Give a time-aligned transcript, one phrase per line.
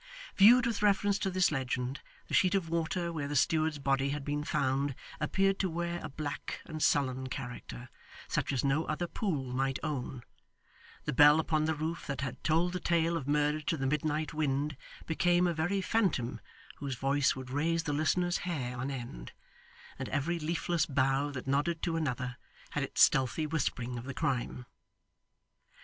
[0.35, 4.25] Viewed with reference to this legend, the sheet of water where the steward's body had
[4.25, 7.87] been found appeared to wear a black and sullen character,
[8.27, 10.23] such as no other pool might own;
[11.05, 14.33] the bell upon the roof that had told the tale of murder to the midnight
[14.33, 14.75] wind,
[15.05, 16.41] became a very phantom
[16.77, 19.33] whose voice would raise the listener's hair on end;
[19.99, 22.37] and every leafless bough that nodded to another,
[22.71, 24.65] had its stealthy whispering of the crime.